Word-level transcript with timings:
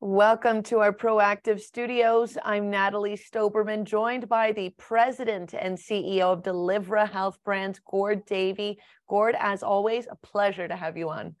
Welcome 0.00 0.62
to 0.64 0.78
our 0.78 0.92
Proactive 0.92 1.58
Studios. 1.58 2.38
I'm 2.44 2.70
Natalie 2.70 3.16
Stoberman, 3.16 3.82
joined 3.82 4.28
by 4.28 4.52
the 4.52 4.70
President 4.78 5.54
and 5.58 5.76
CEO 5.76 6.20
of 6.20 6.44
Delivra 6.44 7.10
Health 7.10 7.40
Brands, 7.44 7.80
Gord 7.84 8.24
Davey. 8.24 8.78
Gord, 9.08 9.34
as 9.36 9.64
always, 9.64 10.06
a 10.08 10.14
pleasure 10.14 10.68
to 10.68 10.76
have 10.76 10.96
you 10.96 11.10
on. 11.10 11.34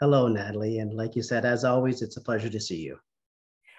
Hello, 0.00 0.26
Natalie. 0.26 0.80
And 0.80 0.94
like 0.94 1.14
you 1.14 1.22
said, 1.22 1.44
as 1.44 1.62
always, 1.62 2.02
it's 2.02 2.16
a 2.16 2.20
pleasure 2.20 2.48
to 2.50 2.58
see 2.58 2.78
you. 2.78 2.98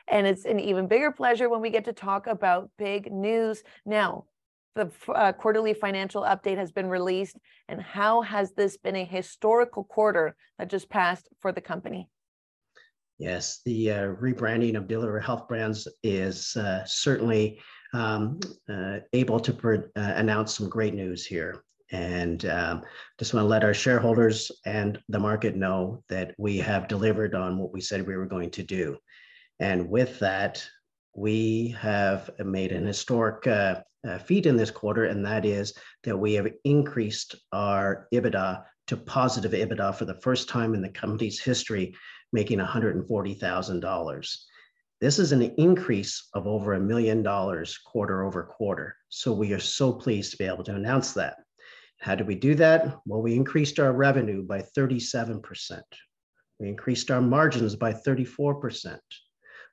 And 0.08 0.26
it's 0.26 0.46
an 0.46 0.62
even 0.62 0.88
bigger 0.88 1.12
pleasure 1.12 1.50
when 1.50 1.60
we 1.60 1.70
get 1.70 1.84
to 1.84 1.94
talk 1.94 2.28
about 2.28 2.72
big 2.78 3.12
news. 3.12 3.62
Now, 3.86 4.24
the 4.76 4.90
uh, 5.14 5.34
quarterly 5.34 5.74
financial 5.74 6.22
update 6.22 6.58
has 6.58 6.72
been 6.72 6.88
released. 6.88 7.36
And 7.68 7.82
how 7.82 8.22
has 8.22 8.54
this 8.54 8.78
been 8.78 8.96
a 8.96 9.04
historical 9.04 9.84
quarter 9.84 10.38
that 10.58 10.70
just 10.70 10.90
passed 10.90 11.28
for 11.42 11.52
the 11.52 11.60
company? 11.60 12.08
Yes, 13.20 13.62
the 13.66 13.92
uh, 13.92 14.08
rebranding 14.22 14.78
of 14.78 14.88
Delivra 14.88 15.24
Health 15.24 15.48
Brands 15.48 15.88
is 16.04 16.56
uh, 16.56 16.84
certainly 16.86 17.60
um, 17.94 18.40
uh, 18.70 19.00
able 19.14 19.40
to 19.40 19.54
uh, 19.96 20.14
announce 20.16 20.56
some 20.56 20.70
great 20.70 20.94
news 20.94 21.26
here. 21.26 21.64
And 21.92 22.46
um, 22.46 22.84
just 23.18 23.34
want 23.34 23.46
to 23.46 23.48
let 23.48 23.64
our 23.64 23.74
shareholders 23.74 24.52
and 24.66 25.00
the 25.10 25.20
market 25.20 25.56
know 25.56 26.04
that 26.10 26.36
we 26.38 26.58
have 26.58 26.88
delivered 26.88 27.34
on 27.34 27.58
what 27.58 27.74
we 27.74 27.82
said 27.82 28.06
we 28.06 28.18
were 28.18 28.26
going 28.26 28.52
to 28.52 28.64
do. 28.64 28.98
And 29.60 29.90
with 29.90 30.20
that, 30.20 30.64
we 31.16 31.76
have 31.80 32.30
made 32.44 32.72
an 32.72 32.86
historic 32.86 33.48
uh, 33.48 33.82
uh, 34.08 34.20
feat 34.20 34.46
in 34.46 34.58
this 34.58 34.70
quarter, 34.70 35.06
and 35.06 35.26
that 35.26 35.46
is 35.46 35.74
that 36.04 36.16
we 36.16 36.34
have 36.34 36.48
increased 36.66 37.36
our 37.52 38.08
EBITDA 38.14 38.64
to 38.88 38.98
positive 38.98 39.52
EBITDA 39.52 39.96
for 39.96 40.06
the 40.06 40.20
first 40.22 40.50
time 40.50 40.74
in 40.74 40.82
the 40.82 40.90
company's 40.90 41.40
history 41.40 41.96
making 42.34 42.60
$140,000. 42.60 44.38
This 45.00 45.20
is 45.20 45.32
an 45.32 45.42
increase 45.58 46.28
of 46.34 46.48
over 46.48 46.74
a 46.74 46.80
million 46.80 47.22
dollars 47.22 47.78
quarter 47.78 48.24
over 48.24 48.44
quarter. 48.44 48.96
So 49.10 49.32
we 49.32 49.54
are 49.54 49.60
so 49.60 49.94
pleased 49.94 50.32
to 50.32 50.38
be 50.38 50.46
able 50.46 50.64
to 50.64 50.76
announce 50.76 51.14
that. 51.14 51.38
How 52.00 52.16
did 52.16 52.28
we 52.28 52.36
do 52.36 52.56
that? 52.56 52.98
Well, 53.06 53.22
we 53.22 53.36
increased 53.36 53.80
our 53.80 53.94
revenue 53.94 54.44
by 54.44 54.62
37%. 54.62 55.82
We 56.60 56.70
increased 56.70 57.12
our 57.12 57.22
margins 57.22 57.76
by 57.76 57.94
34%. 57.94 58.98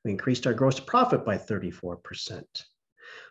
We 0.05 0.11
increased 0.11 0.47
our 0.47 0.55
gross 0.55 0.79
profit 0.81 1.25
by 1.25 1.39
34%. 1.39 2.43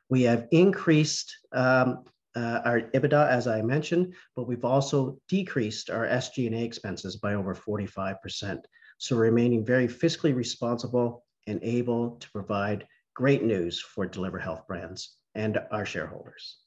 We 0.09 0.23
have 0.23 0.47
increased 0.51 1.35
um, 1.51 2.03
uh, 2.35 2.61
our 2.65 2.81
EBITDA, 2.93 3.29
as 3.29 3.47
I 3.47 3.61
mentioned, 3.61 4.13
but 4.35 4.47
we've 4.47 4.65
also 4.65 5.17
decreased 5.29 5.89
our 5.89 6.07
SG&A 6.07 6.63
expenses 6.63 7.17
by 7.17 7.35
over 7.35 7.55
45%. 7.55 8.59
So 8.97 9.15
remaining 9.15 9.65
very 9.65 9.87
fiscally 9.87 10.35
responsible 10.35 11.25
and 11.47 11.59
able 11.61 12.11
to 12.17 12.31
provide 12.31 12.87
great 13.15 13.43
news 13.43 13.79
for 13.79 14.07
Delivra 14.07 14.41
Health 14.41 14.65
Brands 14.67 15.17
and 15.35 15.59
our 15.71 15.85
shareholders. 15.85 16.57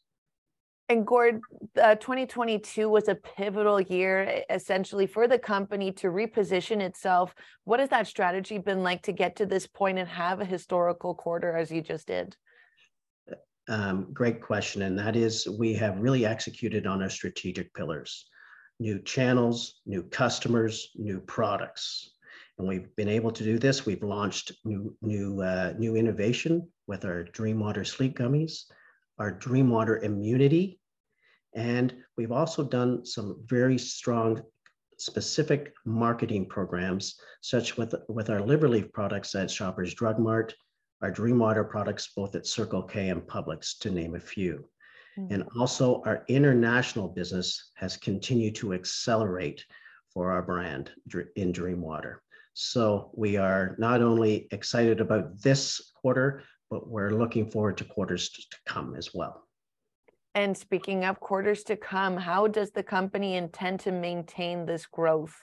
And 0.89 1.05
Gord, 1.05 1.41
uh, 1.83 1.97
2022 1.97 2.89
was 2.89 3.09
a 3.09 3.17
pivotal 3.17 3.81
year 3.81 4.45
essentially 4.49 5.09
for 5.09 5.27
the 5.27 5.39
company 5.39 5.91
to 5.93 6.09
reposition 6.09 6.81
itself. 6.81 7.35
What 7.65 7.81
has 7.81 7.89
that 7.89 8.07
strategy 8.07 8.59
been 8.59 8.85
like 8.85 9.03
to 9.03 9.13
get 9.13 9.35
to 9.37 9.47
this 9.47 9.67
point 9.67 9.99
and 9.99 10.09
have 10.09 10.41
a 10.41 10.45
historical 10.45 11.15
quarter 11.17 11.57
as 11.57 11.73
you 11.73 11.83
just 11.83 12.07
did? 12.07 12.37
Um, 13.69 14.09
great 14.13 14.41
question. 14.41 14.83
And 14.83 14.99
that 14.99 15.17
is, 15.17 15.49
we 15.49 15.75
have 15.75 15.99
really 15.99 16.25
executed 16.25 16.87
on 16.87 17.03
our 17.03 17.11
strategic 17.11 17.73
pillars 17.75 18.27
new 18.79 19.01
channels, 19.01 19.81
new 19.87 20.03
customers, 20.03 20.91
new 20.97 21.19
products. 21.21 22.11
And 22.59 22.69
we've 22.69 22.95
been 22.95 23.09
able 23.09 23.31
to 23.31 23.43
do 23.43 23.59
this. 23.59 23.87
We've 23.87 24.03
launched 24.03 24.53
new, 24.67 24.95
new, 25.01 25.41
uh, 25.41 25.73
new 25.79 25.97
innovation 25.97 26.69
with 26.87 27.07
our 27.07 27.25
Dreamwater 27.25 27.87
Sleep 27.87 28.19
Gummies, 28.19 28.65
our 29.19 29.33
Dreamwater 29.33 30.03
Immunity, 30.03 30.79
and 31.57 31.95
we've 32.19 32.33
also 32.33 32.63
done 32.63 33.05
some 33.05 33.43
very 33.47 33.79
strong 33.79 34.43
specific 34.99 35.73
marketing 35.87 36.47
programs, 36.47 37.19
such 37.41 37.77
with, 37.79 37.95
with 38.09 38.29
our 38.31 38.41
LivRelief 38.41 38.93
products 38.93 39.35
at 39.35 39.51
Shoppers 39.51 39.95
Drug 39.95 40.19
Mart, 40.19 40.55
our 41.03 41.11
Dreamwater 41.11 41.69
products 41.69 42.11
both 42.17 42.35
at 42.35 42.47
Circle 42.47 42.85
K 42.85 43.09
and 43.11 43.23
Publix, 43.23 43.79
to 43.81 43.91
name 43.91 44.15
a 44.15 44.21
few. 44.21 44.65
Mm-hmm. 45.19 45.35
And 45.35 45.45
also 45.59 46.03
our 46.05 46.25
international 46.29 47.09
business 47.09 47.71
has 47.75 47.97
continued 47.97 48.55
to 48.57 48.75
accelerate 48.75 49.65
for 50.13 50.33
our 50.33 50.43
brand 50.43 50.91
in 51.37 51.53
Dreamwater. 51.53 52.17
So 52.55 53.11
we 53.15 53.37
are 53.37 53.77
not 53.79 54.01
only 54.01 54.49
excited 54.51 55.01
about 55.01 55.43
this 55.43 55.93
quarter, 55.95 56.43
but 56.71 56.89
we're 56.89 57.11
looking 57.11 57.51
forward 57.51 57.77
to 57.79 57.85
quarters 57.85 58.31
to 58.31 58.57
come 58.67 58.95
as 58.97 59.11
well. 59.13 59.47
And 60.35 60.57
speaking 60.57 61.05
of 61.05 61.21
quarters 61.21 61.63
to 61.65 61.77
come, 61.77 62.17
how 62.17 62.47
does 62.47 62.71
the 62.71 62.83
company 62.83 63.37
intend 63.37 63.81
to 63.81 63.93
maintain 63.93 64.67
this 64.67 64.87
growth? 64.87 65.35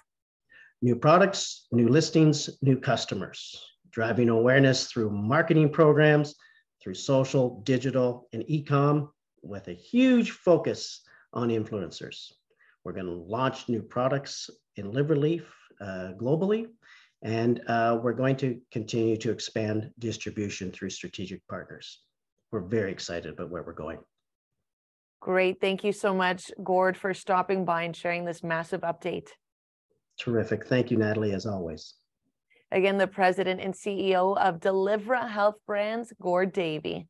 New 0.81 0.95
products, 0.95 1.67
new 1.71 1.87
listings, 1.87 2.49
new 2.61 2.79
customers, 2.79 3.59
driving 3.93 4.29
awareness 4.29 4.87
through 4.87 5.09
marketing 5.09 5.69
programs, 5.69 6.35
through 6.81 6.95
social, 6.95 7.61
digital, 7.63 8.27
and 8.33 8.43
e-com 8.47 9.09
with 9.41 9.67
a 9.69 9.73
huge 9.73 10.31
focus 10.31 11.01
on 11.31 11.49
influencers. 11.49 12.31
We're 12.83 12.93
going 12.93 13.05
to 13.05 13.11
launch 13.13 13.69
new 13.69 13.81
products 13.81 14.49
in 14.75 14.91
LivRelief 14.91 15.45
uh, 15.79 16.11
globally 16.19 16.67
and 17.23 17.61
uh, 17.67 17.97
we're 18.03 18.13
going 18.13 18.35
to 18.35 18.59
continue 18.71 19.15
to 19.17 19.31
expand 19.31 19.89
distribution 19.97 20.71
through 20.71 20.89
strategic 20.89 21.45
partners. 21.47 22.01
We're 22.51 22.59
very 22.59 22.91
excited 22.91 23.31
about 23.33 23.49
where 23.49 23.63
we're 23.63 23.73
going. 23.73 23.99
Great. 25.21 25.61
Thank 25.61 25.85
you 25.85 25.93
so 25.93 26.13
much, 26.13 26.51
Gord, 26.61 26.97
for 26.97 27.13
stopping 27.13 27.63
by 27.63 27.83
and 27.83 27.95
sharing 27.95 28.25
this 28.25 28.43
massive 28.43 28.81
update. 28.81 29.29
Terrific. 30.19 30.67
Thank 30.67 30.91
you, 30.91 30.97
Natalie, 30.97 31.31
as 31.31 31.45
always. 31.45 31.93
Again, 32.73 32.97
the 32.97 33.05
president 33.05 33.61
and 33.61 33.75
CEO 33.75 34.35
of 34.35 34.59
Delivra 34.59 35.29
Health 35.29 35.57
Brands, 35.67 36.11
Gord 36.19 36.51
Davey. 36.51 37.07